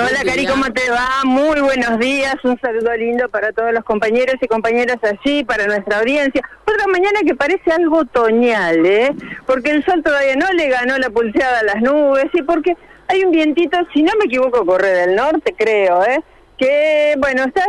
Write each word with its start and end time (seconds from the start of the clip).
Hola 0.00 0.20
Cari, 0.24 0.46
¿cómo 0.46 0.66
te 0.66 0.88
va? 0.90 1.24
Muy 1.24 1.60
buenos 1.60 1.98
días, 1.98 2.36
un 2.44 2.56
saludo 2.60 2.96
lindo 2.96 3.28
para 3.30 3.50
todos 3.50 3.72
los 3.72 3.82
compañeros 3.82 4.36
y 4.40 4.46
compañeras 4.46 4.98
allí, 5.02 5.42
para 5.42 5.66
nuestra 5.66 5.98
audiencia. 5.98 6.40
Otra 6.62 6.86
mañana 6.86 7.18
que 7.26 7.34
parece 7.34 7.72
algo 7.72 7.98
otoñal, 7.98 8.86
¿eh? 8.86 9.12
Porque 9.44 9.72
el 9.72 9.84
sol 9.84 10.00
todavía 10.04 10.36
no 10.36 10.52
le 10.52 10.68
ganó 10.68 10.96
la 10.98 11.10
pulseada 11.10 11.58
a 11.58 11.64
las 11.64 11.82
nubes 11.82 12.26
y 12.32 12.42
porque 12.42 12.76
hay 13.08 13.24
un 13.24 13.32
vientito, 13.32 13.76
si 13.92 14.04
no 14.04 14.12
me 14.20 14.26
equivoco, 14.26 14.64
corre 14.64 14.90
del 14.90 15.16
norte, 15.16 15.52
creo, 15.58 16.04
¿eh? 16.04 16.22
Que, 16.58 17.14
bueno, 17.18 17.42
está 17.42 17.64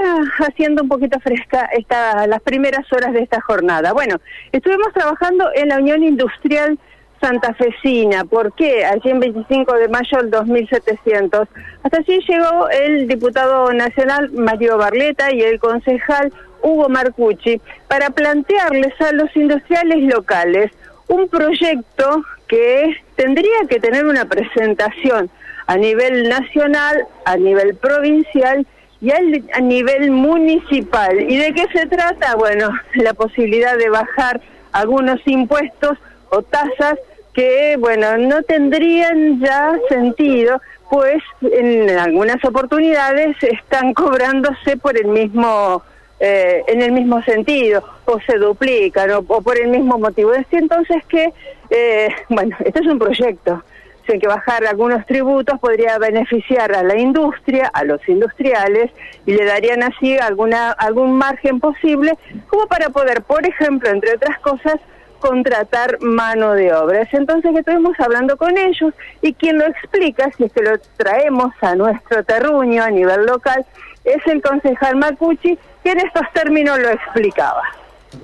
haciendo 0.48 0.84
un 0.84 0.88
poquito 0.88 1.20
fresca 1.22 1.68
esta, 1.76 2.28
las 2.28 2.44
primeras 2.44 2.86
horas 2.94 3.12
de 3.12 3.24
esta 3.24 3.42
jornada. 3.42 3.92
Bueno, 3.92 4.18
estuvimos 4.52 4.94
trabajando 4.94 5.50
en 5.56 5.70
la 5.70 5.78
Unión 5.78 6.04
Industrial 6.04 6.78
santafesina. 7.22 8.26
¿Por 8.26 8.54
qué? 8.54 8.86
Allí 8.86 9.10
en 9.10 9.20
25 9.20 9.74
de 9.74 9.88
mayo 9.88 10.18
del 10.18 10.32
2700. 10.32 11.48
Hasta 11.84 11.98
allí 11.98 12.20
llegó 12.28 12.70
el 12.70 13.08
diputado 13.08 13.72
nacional 13.74 14.32
Mario 14.32 14.78
Barleta 14.78 15.32
y 15.32 15.42
el 15.42 15.60
concejal 15.60 16.34
Hugo 16.62 16.90
Marcucci 16.90 17.62
para 17.88 18.10
plantearles 18.10 19.00
a 19.02 19.12
los 19.14 19.36
industriales 19.36 20.04
locales 20.04 20.72
un 21.08 21.28
proyecto 21.28 22.24
que 22.48 22.96
tendría 23.16 23.66
que 23.70 23.80
tener 23.80 24.06
una 24.06 24.26
presentación 24.26 25.30
a 25.68 25.78
nivel 25.78 26.30
nacional, 26.30 27.06
a 27.26 27.38
nivel 27.38 27.76
provincial 27.76 28.66
y 29.02 29.12
a 29.12 29.60
nivel 29.62 30.12
municipal. 30.12 31.20
¿Y 31.22 31.38
de 31.38 31.54
qué 31.54 31.68
se 31.74 31.86
trata? 31.86 32.36
Bueno, 32.36 32.70
la 32.96 33.14
posibilidad 33.14 33.78
de 33.78 33.90
bajar 33.90 34.42
algunos 34.72 35.20
impuestos 35.26 35.98
o 36.30 36.42
tasas 36.42 36.96
que, 37.34 37.78
bueno, 37.78 38.18
no 38.18 38.44
tendrían 38.44 39.40
ya 39.40 39.78
sentido, 39.90 40.62
pues 40.90 41.22
en 41.42 41.90
algunas 41.98 42.44
oportunidades 42.44 43.36
están 43.42 43.94
cobrándose 43.94 44.78
por 44.78 44.98
el 44.98 45.08
mismo, 45.08 45.84
eh, 46.20 46.64
en 46.68 46.82
el 46.82 46.92
mismo 46.92 47.22
sentido, 47.24 47.84
o 48.06 48.20
se 48.22 48.38
duplican, 48.38 49.12
o, 49.12 49.24
por 49.24 49.58
el 49.60 49.68
mismo 49.68 50.00
motivo. 50.00 50.34
Es 50.34 50.48
entonces 50.52 51.04
que, 51.08 51.32
eh, 51.70 52.10
bueno, 52.30 52.56
este 52.66 52.80
es 52.80 52.88
un 52.88 53.00
proyecto. 53.00 53.64
Que 54.10 54.28
bajar 54.28 54.66
algunos 54.66 55.06
tributos 55.06 55.60
podría 55.60 56.00
beneficiar 56.00 56.74
a 56.74 56.82
la 56.82 56.98
industria, 56.98 57.70
a 57.72 57.84
los 57.84 58.02
industriales, 58.10 58.90
y 59.28 59.34
le 59.34 59.46
darían 59.46 59.84
así 59.84 60.18
alguna, 60.18 60.72
algún 60.72 61.14
margen 61.14 61.60
posible 61.60 62.18
como 62.48 62.66
para 62.66 62.90
poder, 62.90 63.22
por 63.22 63.46
ejemplo, 63.46 63.88
entre 63.88 64.16
otras 64.16 64.40
cosas, 64.40 64.78
contratar 65.20 66.00
mano 66.02 66.54
de 66.54 66.74
obra. 66.74 67.08
entonces 67.12 67.56
estuvimos 67.56 67.94
hablando 68.00 68.38
con 68.38 68.58
ellos 68.58 68.94
y 69.22 69.34
quien 69.34 69.60
lo 69.60 69.66
explica, 69.66 70.32
si 70.38 70.46
es 70.46 70.52
que 70.52 70.62
lo 70.62 70.78
traemos 70.98 71.52
a 71.62 71.76
nuestro 71.76 72.24
terruño 72.24 72.84
a 72.84 72.90
nivel 72.90 73.26
local, 73.26 73.66
es 74.04 74.26
el 74.28 74.42
concejal 74.42 74.96
Macucci, 74.96 75.58
que 75.84 75.92
en 75.92 76.00
estos 76.00 76.24
términos 76.34 76.80
lo 76.80 76.90
explicaba. 76.90 77.64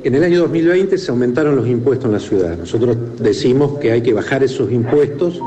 En 0.03 0.16
el 0.16 0.23
año 0.23 0.39
2020 0.39 0.97
se 0.97 1.11
aumentaron 1.11 1.55
los 1.55 1.67
impuestos 1.67 2.05
en 2.05 2.13
la 2.13 2.19
ciudad. 2.19 2.57
Nosotros 2.57 2.97
decimos 3.19 3.77
que 3.79 3.91
hay 3.91 4.01
que 4.01 4.13
bajar 4.13 4.43
esos 4.43 4.71
impuestos, 4.71 5.39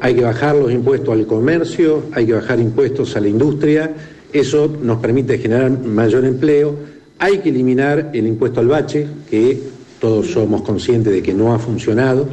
hay 0.00 0.16
que 0.16 0.22
bajar 0.22 0.56
los 0.56 0.72
impuestos 0.72 1.14
al 1.14 1.26
comercio, 1.26 2.04
hay 2.12 2.26
que 2.26 2.32
bajar 2.32 2.58
impuestos 2.58 3.16
a 3.16 3.20
la 3.20 3.28
industria, 3.28 3.92
eso 4.32 4.72
nos 4.82 4.98
permite 4.98 5.38
generar 5.38 5.70
mayor 5.70 6.24
empleo, 6.24 6.74
hay 7.18 7.38
que 7.38 7.50
eliminar 7.50 8.10
el 8.12 8.26
impuesto 8.26 8.60
al 8.60 8.68
bache, 8.68 9.06
que 9.28 9.60
todos 10.00 10.30
somos 10.30 10.62
conscientes 10.62 11.12
de 11.12 11.22
que 11.22 11.34
no 11.34 11.54
ha 11.54 11.58
funcionado, 11.58 12.28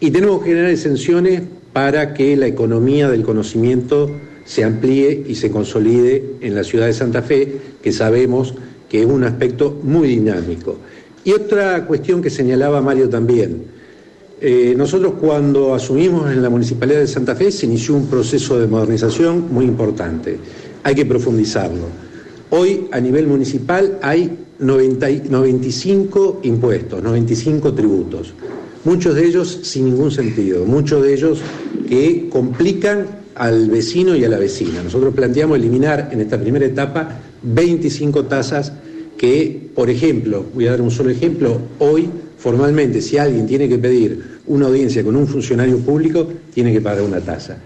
y 0.00 0.10
tenemos 0.10 0.42
que 0.42 0.50
generar 0.50 0.70
exenciones 0.70 1.42
para 1.72 2.14
que 2.14 2.36
la 2.36 2.46
economía 2.46 3.10
del 3.10 3.22
conocimiento 3.22 4.10
se 4.44 4.64
amplíe 4.64 5.24
y 5.26 5.34
se 5.34 5.50
consolide 5.50 6.36
en 6.40 6.54
la 6.54 6.64
ciudad 6.64 6.86
de 6.86 6.92
Santa 6.92 7.22
Fe, 7.22 7.60
que 7.82 7.92
sabemos 7.92 8.54
que 8.88 9.00
es 9.00 9.06
un 9.06 9.24
aspecto 9.24 9.78
muy 9.82 10.08
dinámico. 10.08 10.76
Y 11.24 11.32
otra 11.32 11.84
cuestión 11.86 12.22
que 12.22 12.30
señalaba 12.30 12.80
Mario 12.80 13.08
también, 13.08 13.64
eh, 14.40 14.74
nosotros 14.76 15.14
cuando 15.20 15.74
asumimos 15.74 16.30
en 16.30 16.42
la 16.42 16.48
Municipalidad 16.48 17.00
de 17.00 17.08
Santa 17.08 17.34
Fe 17.34 17.50
se 17.50 17.66
inició 17.66 17.96
un 17.96 18.06
proceso 18.06 18.58
de 18.58 18.66
modernización 18.68 19.52
muy 19.52 19.64
importante, 19.64 20.38
hay 20.84 20.94
que 20.94 21.04
profundizarlo. 21.04 22.07
Hoy 22.50 22.88
a 22.92 23.00
nivel 23.00 23.26
municipal 23.26 23.98
hay 24.00 24.38
95 24.58 26.40
impuestos, 26.44 27.02
95 27.02 27.74
tributos, 27.74 28.32
muchos 28.84 29.14
de 29.14 29.26
ellos 29.26 29.60
sin 29.64 29.84
ningún 29.84 30.10
sentido, 30.10 30.64
muchos 30.64 31.02
de 31.02 31.12
ellos 31.12 31.40
que 31.88 32.28
complican 32.30 33.06
al 33.34 33.68
vecino 33.68 34.16
y 34.16 34.24
a 34.24 34.30
la 34.30 34.38
vecina. 34.38 34.82
Nosotros 34.82 35.14
planteamos 35.14 35.58
eliminar 35.58 36.08
en 36.10 36.22
esta 36.22 36.40
primera 36.40 36.64
etapa 36.64 37.20
25 37.42 38.24
tasas 38.24 38.72
que, 39.18 39.70
por 39.74 39.90
ejemplo, 39.90 40.46
voy 40.54 40.68
a 40.68 40.70
dar 40.70 40.80
un 40.80 40.90
solo 40.90 41.10
ejemplo, 41.10 41.60
hoy 41.80 42.08
formalmente 42.38 43.02
si 43.02 43.18
alguien 43.18 43.46
tiene 43.46 43.68
que 43.68 43.78
pedir 43.78 44.38
una 44.46 44.66
audiencia 44.66 45.04
con 45.04 45.16
un 45.16 45.26
funcionario 45.26 45.78
público, 45.78 46.26
tiene 46.54 46.72
que 46.72 46.80
pagar 46.80 47.02
una 47.02 47.20
tasa. 47.20 47.58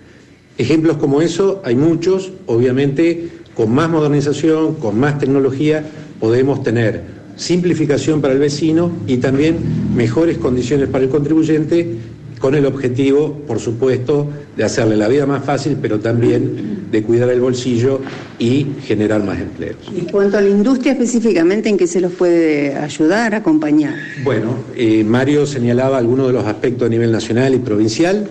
Ejemplos 0.58 0.96
como 0.98 1.22
eso 1.22 1.62
hay 1.64 1.76
muchos, 1.76 2.32
obviamente 2.46 3.28
con 3.54 3.72
más 3.74 3.90
modernización, 3.90 4.74
con 4.74 4.98
más 4.98 5.18
tecnología, 5.18 5.84
podemos 6.20 6.62
tener 6.62 7.02
simplificación 7.36 8.20
para 8.20 8.34
el 8.34 8.40
vecino 8.40 8.92
y 9.06 9.18
también 9.18 9.56
mejores 9.94 10.38
condiciones 10.38 10.88
para 10.88 11.04
el 11.04 11.10
contribuyente 11.10 11.96
con 12.38 12.56
el 12.56 12.66
objetivo, 12.66 13.40
por 13.46 13.60
supuesto, 13.60 14.28
de 14.56 14.64
hacerle 14.64 14.96
la 14.96 15.06
vida 15.06 15.26
más 15.26 15.44
fácil, 15.44 15.78
pero 15.80 16.00
también 16.00 16.88
de 16.90 17.02
cuidar 17.04 17.30
el 17.30 17.40
bolsillo 17.40 18.00
y 18.36 18.66
generar 18.82 19.22
más 19.22 19.40
empleos. 19.40 19.76
En 19.96 20.06
cuanto 20.06 20.38
a 20.38 20.40
la 20.40 20.48
industria 20.48 20.92
específicamente, 20.92 21.68
¿en 21.68 21.78
qué 21.78 21.86
se 21.86 22.00
los 22.00 22.12
puede 22.12 22.74
ayudar, 22.74 23.36
acompañar? 23.36 23.94
Bueno, 24.24 24.56
eh, 24.74 25.04
Mario 25.04 25.46
señalaba 25.46 25.98
algunos 25.98 26.26
de 26.26 26.32
los 26.32 26.44
aspectos 26.44 26.86
a 26.86 26.90
nivel 26.90 27.12
nacional 27.12 27.54
y 27.54 27.58
provincial. 27.58 28.28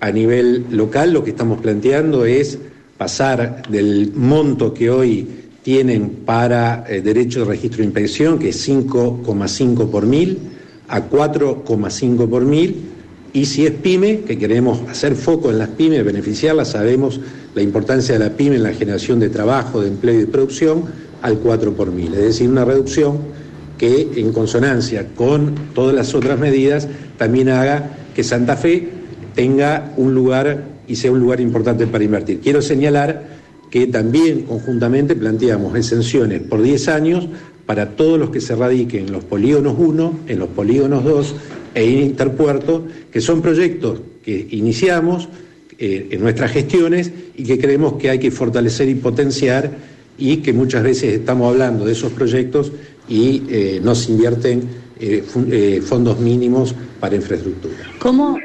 A 0.00 0.10
nivel 0.10 0.64
local, 0.70 1.12
lo 1.12 1.22
que 1.22 1.30
estamos 1.30 1.60
planteando 1.60 2.24
es 2.24 2.58
pasar 3.00 3.62
del 3.70 4.12
monto 4.14 4.74
que 4.74 4.90
hoy 4.90 5.26
tienen 5.62 6.20
para 6.26 6.84
eh, 6.86 7.00
derecho 7.00 7.40
de 7.40 7.46
registro 7.46 7.78
de 7.78 7.84
inspección, 7.84 8.38
que 8.38 8.50
es 8.50 8.68
5,5 8.68 9.90
por 9.90 10.04
mil, 10.04 10.38
a 10.86 11.08
4,5 11.08 12.28
por 12.28 12.44
mil, 12.44 12.76
y 13.32 13.46
si 13.46 13.64
es 13.64 13.72
pyme, 13.72 14.20
que 14.20 14.36
queremos 14.36 14.82
hacer 14.86 15.14
foco 15.14 15.50
en 15.50 15.56
las 15.56 15.70
pymes, 15.70 16.04
beneficiarlas, 16.04 16.72
sabemos 16.72 17.18
la 17.54 17.62
importancia 17.62 18.18
de 18.18 18.22
la 18.22 18.36
pyme 18.36 18.56
en 18.56 18.64
la 18.64 18.74
generación 18.74 19.18
de 19.18 19.30
trabajo, 19.30 19.80
de 19.80 19.88
empleo 19.88 20.16
y 20.16 20.18
de 20.18 20.26
producción, 20.26 20.84
al 21.22 21.38
4 21.38 21.72
por 21.72 21.92
mil. 21.92 22.12
Es 22.12 22.20
decir, 22.20 22.50
una 22.50 22.66
reducción 22.66 23.16
que 23.78 24.10
en 24.16 24.30
consonancia 24.34 25.06
con 25.16 25.54
todas 25.74 25.94
las 25.94 26.14
otras 26.14 26.38
medidas 26.38 26.86
también 27.16 27.48
haga 27.48 27.92
que 28.14 28.22
Santa 28.22 28.58
Fe 28.58 28.90
tenga 29.34 29.94
un 29.96 30.14
lugar 30.14 30.79
y 30.90 30.96
sea 30.96 31.12
un 31.12 31.20
lugar 31.20 31.40
importante 31.40 31.86
para 31.86 32.02
invertir. 32.02 32.40
Quiero 32.40 32.60
señalar 32.60 33.22
que 33.70 33.86
también 33.86 34.42
conjuntamente 34.42 35.14
planteamos 35.14 35.76
exenciones 35.76 36.42
por 36.42 36.60
10 36.60 36.88
años 36.88 37.28
para 37.64 37.90
todos 37.90 38.18
los 38.18 38.30
que 38.30 38.40
se 38.40 38.56
radiquen 38.56 39.06
en 39.06 39.12
los 39.12 39.22
polígonos 39.22 39.76
1, 39.78 40.20
en 40.26 40.38
los 40.40 40.48
polígonos 40.48 41.04
2 41.04 41.34
e 41.76 41.84
Interpuerto, 41.88 42.84
que 43.12 43.20
son 43.20 43.40
proyectos 43.40 44.00
que 44.24 44.48
iniciamos 44.50 45.28
eh, 45.78 46.08
en 46.10 46.20
nuestras 46.20 46.50
gestiones 46.50 47.12
y 47.36 47.44
que 47.44 47.60
creemos 47.60 47.92
que 47.92 48.10
hay 48.10 48.18
que 48.18 48.32
fortalecer 48.32 48.88
y 48.88 48.96
potenciar 48.96 49.70
y 50.18 50.38
que 50.38 50.52
muchas 50.52 50.82
veces 50.82 51.14
estamos 51.14 51.52
hablando 51.52 51.84
de 51.84 51.92
esos 51.92 52.12
proyectos 52.12 52.72
y 53.08 53.44
eh, 53.48 53.80
no 53.82 53.94
se 53.94 54.10
invierten 54.10 54.64
eh, 54.98 55.80
fondos 55.86 56.18
mínimos 56.18 56.74
para 56.98 57.14
infraestructura. 57.14 57.76
¿Cómo? 58.00 58.36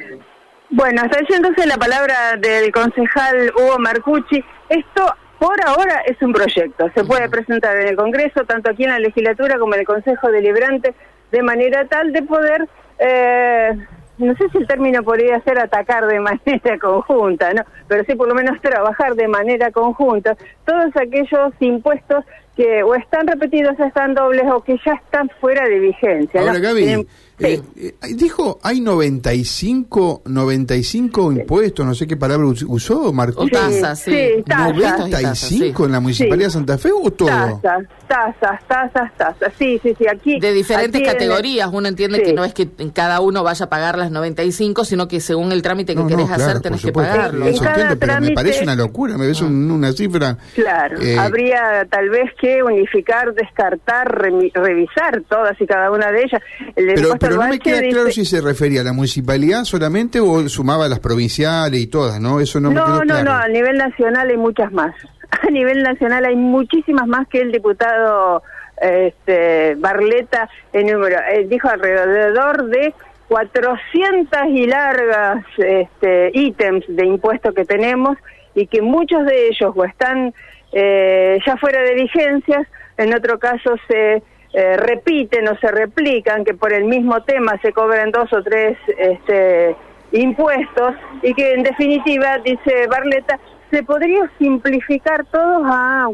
Bueno, 0.76 1.04
está 1.06 1.22
diciéndose 1.22 1.66
la 1.68 1.78
palabra 1.78 2.36
del 2.38 2.70
concejal 2.74 3.50
Hugo 3.56 3.80
Marcucci. 3.80 4.44
Esto 4.68 5.06
por 5.40 5.56
ahora 5.66 6.02
es 6.06 6.22
un 6.22 6.34
proyecto. 6.34 6.92
Se 6.94 7.06
puede 7.06 7.30
presentar 7.30 7.78
en 7.78 7.88
el 7.88 7.96
Congreso, 7.96 8.44
tanto 8.44 8.72
aquí 8.72 8.84
en 8.84 8.90
la 8.90 9.00
legislatura 9.00 9.58
como 9.58 9.74
en 9.74 9.80
el 9.80 9.86
Consejo 9.86 10.30
Deliberante, 10.30 10.94
de 11.32 11.42
manera 11.44 11.86
tal 11.86 12.12
de 12.12 12.24
poder, 12.24 12.68
eh, 13.00 13.70
no 14.18 14.36
sé 14.36 14.50
si 14.50 14.58
el 14.58 14.68
término 14.68 15.02
podría 15.02 15.40
ser 15.44 15.60
atacar 15.60 16.08
de 16.08 16.20
manera 16.20 16.78
conjunta, 16.78 17.54
¿no? 17.54 17.64
Pero 17.88 18.04
sí 18.04 18.14
por 18.16 18.28
lo 18.28 18.36
menos 18.36 18.60
trabajar 18.60 19.16
de 19.16 19.30
manera 19.30 19.72
conjunta 19.72 20.36
todos 20.66 20.94
aquellos 20.98 21.54
impuestos 21.62 22.26
que 22.56 22.84
o 22.84 22.96
están 22.96 23.28
repetidos, 23.28 23.78
están 23.80 24.14
dobles 24.14 24.44
o 24.52 24.62
que 24.64 24.78
ya 24.86 24.94
están 24.94 25.30
fuera 25.42 25.68
de 25.68 25.80
vigencia. 25.80 26.40
Ahora, 26.40 26.54
¿no? 26.54 26.62
Gaby, 26.62 26.84
Eh, 26.84 27.06
eh, 27.40 27.62
sí. 27.76 27.88
eh, 28.02 28.14
dijo, 28.16 28.60
hay 28.64 28.80
95, 28.80 30.22
95 30.26 31.32
impuestos, 31.34 31.86
no 31.86 31.94
sé 31.94 32.08
qué 32.08 32.16
palabra 32.16 32.48
us- 32.48 32.64
usó, 32.68 33.12
Marco. 33.12 33.42
O 33.44 33.48
tasas, 33.48 34.00
sí. 34.00 34.12
sí, 34.38 34.44
tasas. 34.44 34.74
95 35.00 35.86
en 35.86 35.92
la 35.92 36.00
Municipalidad 36.00 36.48
de 36.48 36.52
Santa 36.52 36.78
Fe 36.78 36.92
o 36.94 37.12
todo. 37.12 37.28
Tasas, 37.62 37.88
tasas, 38.08 38.68
tasas, 38.68 39.12
tasas. 39.18 39.54
Sí, 39.60 39.78
sí, 39.84 39.94
sí, 39.98 40.06
aquí. 40.08 40.40
De 40.40 40.54
diferentes 40.54 41.02
aquí 41.02 41.10
en- 41.10 41.14
categorías, 41.14 41.70
uno 41.74 41.90
entiende 41.90 42.20
Sí. 42.20 42.24
que 42.24 42.34
no 42.34 42.46
es 42.46 42.54
que 42.54 42.70
cada 42.94 43.20
uno 43.20 43.44
vaya 43.44 43.66
a 43.66 43.70
pagar 43.70 43.98
las 43.98 44.12
95, 44.12 44.86
sino 44.86 45.08
que 45.10 45.20
según 45.20 45.52
el 45.52 45.62
trámite 45.62 45.94
que 45.94 45.98
No, 45.98 46.04
no, 46.04 46.10
querés 46.10 46.28
claro, 46.28 46.44
hacer 46.44 46.62
tenés 46.62 46.82
que 46.86 46.92
pagarlo. 46.94 47.46
Eso 47.48 47.58
En 47.58 47.64
cada 47.64 47.72
entiendo, 47.82 48.00
pero 48.00 48.14
me 48.14 48.18
trámite- 48.20 48.34
parece 48.36 48.64
una 48.64 48.76
locura, 48.76 49.18
me 49.18 49.28
ves 49.28 49.42
un- 49.42 49.72
una 49.72 49.92
cifra. 49.92 50.38
Claro, 50.54 51.02
eh, 51.02 51.18
habría 51.18 51.86
tal 51.90 52.10
vez 52.10 52.30
que 52.40 52.45
unificar, 52.64 53.34
descartar, 53.34 54.08
revisar 54.54 55.22
todas 55.28 55.60
y 55.60 55.66
cada 55.66 55.92
una 55.92 56.12
de 56.12 56.24
ellas. 56.24 56.42
El 56.76 56.94
Pero, 56.94 57.16
pero 57.20 57.36
no 57.38 57.48
me 57.48 57.60
queda 57.60 57.82
claro 57.82 58.12
si 58.12 58.26
se 58.26 58.42
refería 58.42 58.82
a 58.82 58.84
la 58.84 58.94
municipalidad 58.94 59.64
solamente 59.64 60.20
o 60.20 60.48
sumaba 60.50 60.86
a 60.86 60.90
las 60.90 61.00
provinciales 61.00 61.80
y 61.80 61.88
todas, 61.88 62.20
¿no? 62.20 62.40
Eso 62.40 62.60
no, 62.60 62.70
me 62.70 62.76
quedó 62.76 62.88
No, 62.88 62.96
no, 63.00 63.06
claro. 63.06 63.24
no, 63.24 63.32
a 63.32 63.48
nivel 63.48 63.78
nacional 63.78 64.30
hay 64.30 64.38
muchas 64.38 64.72
más. 64.72 64.96
A 65.32 65.50
nivel 65.50 65.84
nacional 65.84 66.24
hay 66.24 66.36
muchísimas 66.36 67.08
más 67.08 67.28
que 67.28 67.42
el 67.42 67.52
diputado 67.52 68.42
este, 68.82 69.76
Barleta 69.76 70.50
enumeró. 70.74 71.18
Eh, 71.32 71.46
dijo 71.50 71.68
alrededor 71.68 72.68
de 72.68 72.94
400 73.28 74.40
y 74.50 74.68
largas 74.68 75.44
este, 75.58 76.32
ítems 76.34 76.86
de 76.88 77.06
impuestos 77.06 77.54
que 77.54 77.66
tenemos 77.66 78.18
y 78.54 78.68
que 78.68 78.82
muchos 78.82 79.26
de 79.26 79.48
ellos 79.48 79.74
o 79.76 79.84
están 79.86 80.34
eh, 80.78 81.40
ya 81.46 81.56
fuera 81.56 81.82
de 81.82 81.94
vigencias, 81.94 82.68
en 82.98 83.16
otro 83.16 83.40
caso 83.40 83.76
se 83.88 84.22
eh, 84.54 84.78
repiten 84.78 85.48
o 85.48 85.58
se 85.58 85.72
replican, 85.72 86.44
que 86.44 86.54
por 86.54 86.74
el 86.74 86.84
mismo 86.84 87.24
tema 87.24 87.58
se 87.62 87.72
cobran 87.72 88.12
dos 88.12 88.32
o 88.34 88.44
tres 88.44 88.78
este, 88.98 89.74
impuestos 90.12 90.96
y 91.22 91.34
que 91.34 91.54
en 91.54 91.64
definitiva, 91.64 92.40
dice 92.40 92.88
Barleta, 92.88 93.40
se 93.72 93.84
podría 93.84 94.30
simplificar 94.38 95.26
todos 95.28 95.64
a 95.66 96.10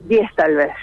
10 0.00 0.34
tal 0.36 0.56
vez, 0.56 0.74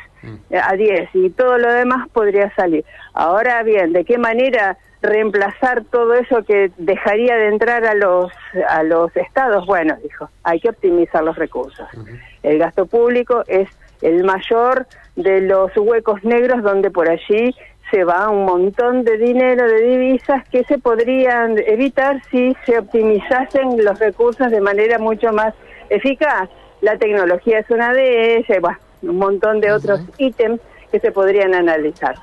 eh, 0.50 0.60
a 0.60 0.74
10 0.74 1.10
y 1.14 1.30
todo 1.30 1.60
lo 1.60 1.72
demás 1.72 2.10
podría 2.10 2.52
salir. 2.56 2.84
Ahora 3.14 3.62
bien, 3.62 3.94
¿de 3.94 4.06
qué 4.06 4.18
manera 4.18 4.76
reemplazar 5.04 5.84
todo 5.86 6.16
eso 6.16 6.44
que 6.46 6.72
dejaría 6.78 7.36
de 7.36 7.50
entrar 7.50 7.86
a 7.86 7.94
los 7.94 8.32
a 8.68 8.82
los 8.82 9.16
estados? 9.16 9.68
Bueno, 9.68 9.96
dijo, 10.02 10.32
hay 10.44 10.60
que 10.60 10.70
optimizar 10.70 11.24
los 11.24 11.36
recursos. 11.36 11.88
El 12.44 12.60
gasto 12.60 12.86
público 12.86 13.44
es 13.48 13.70
el 14.02 14.24
mayor 14.24 14.88
de 15.16 15.42
los 15.42 15.76
huecos 15.76 16.24
negros 16.24 16.64
donde 16.64 16.90
por 16.90 17.10
allí 17.10 17.54
se 17.92 18.04
va 18.04 18.30
un 18.30 18.46
montón 18.46 19.04
de 19.04 19.18
dinero 19.18 19.68
de 19.68 19.82
divisas 19.82 20.48
que 20.50 20.64
se 20.64 20.78
podrían 20.78 21.58
evitar 21.58 22.22
si 22.30 22.56
se 22.66 22.78
optimizasen 22.78 23.84
los 23.84 24.00
recursos 24.00 24.52
de 24.52 24.62
manera 24.62 25.00
mucho 25.00 25.34
más 25.34 25.54
eficaz. 25.90 26.50
La 26.82 26.98
tecnología 26.98 27.60
es 27.60 27.70
una 27.70 27.94
de 27.94 28.38
ellas, 28.38 28.62
bueno, 28.62 28.78
un 29.02 29.18
montón 29.18 29.60
de 29.60 29.72
otros 29.72 30.02
ítems 30.18 30.62
que 30.92 31.00
se 31.00 31.12
podrían 31.12 31.54
analizar. 31.54 32.16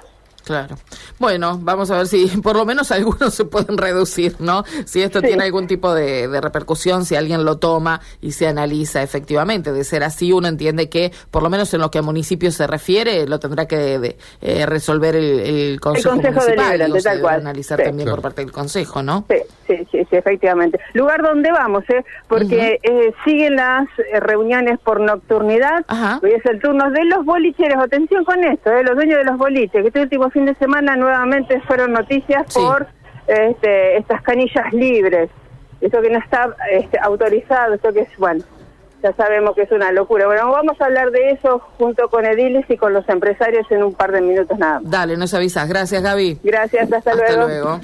Claro. 0.46 0.76
Bueno, 1.19 1.58
vamos 1.60 1.90
a 1.90 1.96
ver 1.98 2.06
si 2.06 2.26
por 2.43 2.54
lo 2.56 2.64
menos 2.64 2.93
algunos 2.93 3.34
se 3.34 3.44
pueden 3.44 3.76
reducir, 3.76 4.37
¿no? 4.38 4.62
Si 4.84 5.02
esto 5.02 5.19
Sí. 5.20 5.26
tiene 5.26 5.43
algún 5.43 5.66
tipo 5.66 5.93
de, 5.93 6.28
de 6.28 6.40
repercusión, 6.40 7.04
si 7.04 7.16
alguien 7.16 7.44
lo 7.44 7.58
toma 7.58 8.00
y 8.20 8.31
se 8.31 8.46
analiza 8.46 9.02
efectivamente. 9.02 9.72
De 9.72 9.82
ser 9.82 10.04
así, 10.04 10.32
uno 10.32 10.46
entiende 10.46 10.88
que, 10.88 11.10
por 11.32 11.43
lo 11.43 11.50
menos 11.50 11.75
en 11.75 11.81
lo 11.81 11.90
que 11.90 11.98
a 11.98 12.02
municipios 12.02 12.54
se 12.54 12.66
refiere, 12.69 13.26
lo 13.26 13.40
tendrá 13.40 13.66
que 13.66 13.98
de- 13.98 14.16
eh, 14.40 14.66
resolver 14.66 15.16
el, 15.16 15.40
el 15.40 15.81
Consejo, 15.81 16.10
Consejo 16.10 16.40
Municipal. 16.40 16.78
Digo, 16.87 16.96
se 16.96 17.02
tal 17.02 17.20
cual. 17.20 17.40
analizar 17.40 17.78
Sí. 17.78 17.84
también 17.84 18.06
Claro. 18.06 18.22
por 18.22 18.31
parte 18.31 18.42
del 18.42 18.52
Consejo, 18.52 19.02
¿no? 19.02 19.25
Sí, 19.28 19.37
sí, 19.66 19.76
sí, 19.90 19.99
sí, 20.08 20.16
efectivamente. 20.16 20.78
Lugar 20.94 21.22
donde 21.22 21.50
vamos, 21.50 21.82
¿eh? 21.90 22.04
Porque 22.28 22.78
eh, 22.84 23.12
siguen 23.25 23.56
las 23.56 23.88
eh, 24.12 24.20
reuniones 24.20 24.78
por 24.78 25.00
nocturnidad. 25.00 25.84
Ajá. 25.88 26.20
Hoy 26.22 26.31
es 26.32 26.46
el 26.46 26.60
turno 26.60 26.88
de 26.92 27.04
los 27.06 27.25
bolicheros. 27.25 27.82
Atención 27.82 28.25
con 28.25 28.44
esto, 28.44 28.70
¿eh? 28.70 28.84
Los 28.84 28.94
dueños 28.94 29.19
de 29.19 29.25
los 29.25 29.37
boliches, 29.38 29.82
que 29.82 29.88
este 29.88 30.02
último 30.02 30.31
fin 30.37 30.44
de 30.44 30.55
semana 30.56 30.97
nuevamente 30.97 31.61
fueron 31.62 31.93
noticias 31.94 32.44
Sí. 32.49 32.61
por 32.61 32.87
este, 33.27 33.97
estas 33.97 34.21
canillas 34.21 34.71
libres. 34.73 35.31
Eso 35.81 36.03
que 36.03 36.11
no 36.11 36.19
está 36.19 36.55
este, 36.71 36.99
autorizado, 37.03 37.73
esto 37.75 37.91
que 37.94 38.00
es, 38.00 38.09
bueno, 38.19 38.44
ya 39.03 39.12
sabemos 39.15 39.55
que 39.55 39.62
es 39.62 39.71
una 39.73 39.93
locura. 39.93 40.27
Bueno, 40.27 40.50
vamos 40.50 40.79
a 40.81 40.85
hablar 40.85 41.11
de 41.11 41.31
eso 41.31 41.61
junto 41.79 42.09
con 42.11 42.27
Ediles 42.27 42.67
y 42.69 42.77
con 42.77 42.93
los 42.93 43.09
empresarios 43.09 43.67
en 43.71 43.83
un 43.83 43.94
par 43.94 44.12
de 44.12 44.21
minutos 44.21 44.59
nada 44.59 44.81
más. 44.81 44.91
Dale, 44.91 45.17
nos 45.17 45.33
avisas. 45.33 45.67
Gracias, 45.69 46.03
Gaby. 46.03 46.41
Gracias, 46.43 46.93
hasta, 46.93 47.12
Hasta 47.12 47.15
luego. 47.15 47.47
luego. 47.47 47.81